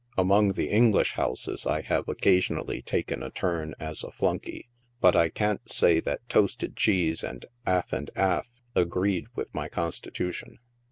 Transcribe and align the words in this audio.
Among 0.17 0.53
the 0.53 0.67
English 0.71 1.11
houses 1.11 1.67
I 1.67 1.81
have 1.83 2.09
occasionally 2.09 2.81
taken 2.81 3.21
a 3.21 3.29
turn 3.29 3.75
as 3.79 4.03
a 4.03 4.09
flunkey, 4.11 4.67
but 4.99 5.15
I 5.15 5.29
can't 5.29 5.71
say 5.71 5.99
that 5.99 6.27
toasted 6.27 6.75
cheese 6.75 7.23
and 7.23 7.45
'alf 7.67 7.93
and 7.93 8.09
'alf 8.15 8.47
agreed 8.73 9.27
with 9.35 9.53
my 9.53 9.69
constitution. 9.69 10.57